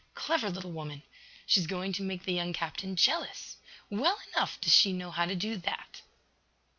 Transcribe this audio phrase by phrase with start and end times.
[0.15, 1.03] Clever little woman!
[1.45, 3.57] She is going to make the young captain jealous!
[3.91, 6.01] Well enough does she know how to do that!"